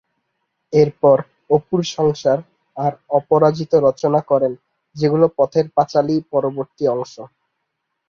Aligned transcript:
এরপর 0.73 1.17
"অপুর 1.49 1.79
সংসার" 1.95 2.39
আর 2.77 2.93
"অপরাজিত" 3.17 3.71
রচনা 3.87 4.19
করেন, 4.31 4.53
যেগুলো 4.95 5.25
"পথের 5.37 5.65
পাঁচালির"ই 5.75 6.27
পরবর্তী 6.33 6.83
অংশ। 6.87 7.13